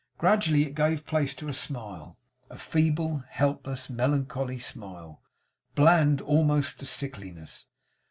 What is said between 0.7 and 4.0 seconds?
gave place to a smile; a feeble, helpless,